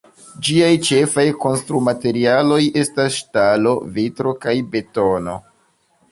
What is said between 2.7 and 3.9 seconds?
estas ŝtalo,